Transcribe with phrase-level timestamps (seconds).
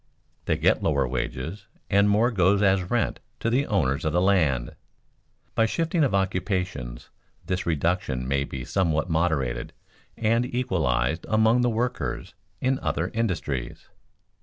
[0.45, 4.75] They get lower wages and more goes as rent to the owners of the land.
[5.53, 7.11] By shifting of occupations
[7.45, 9.73] this reduction may be somewhat moderated
[10.17, 13.89] and equalized among the workers in other industries.